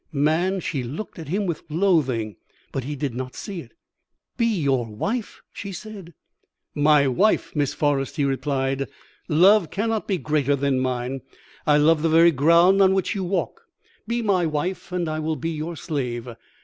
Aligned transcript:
"Man, 0.11 0.59
she 0.61 0.81
looked 0.81 1.19
at 1.19 1.27
him 1.27 1.45
with 1.45 1.61
loathing, 1.69 2.35
but 2.71 2.85
he 2.85 2.95
did 2.95 3.13
not 3.13 3.35
see 3.35 3.59
it. 3.61 3.73
"'Be 4.35 4.47
your 4.47 4.83
wife?' 4.83 5.43
she 5.53 5.71
said. 5.71 6.15
"'My 6.73 7.07
wife, 7.07 7.55
Miss 7.55 7.75
Forrest,' 7.75 8.15
he 8.15 8.25
replied. 8.25 8.87
'Love 9.27 9.69
cannot 9.69 10.07
be 10.07 10.17
greater 10.17 10.55
than 10.55 10.79
mine. 10.79 11.21
I 11.67 11.77
love 11.77 12.01
the 12.01 12.09
very 12.09 12.31
ground 12.31 12.81
on 12.81 12.95
which 12.95 13.13
you 13.13 13.23
walk. 13.23 13.61
Be 14.07 14.23
my 14.23 14.43
wife 14.47 14.91
and 14.91 15.07
I 15.07 15.19
will 15.19 15.35
be 15.35 15.51
your 15.51 15.75
slave. 15.75 16.27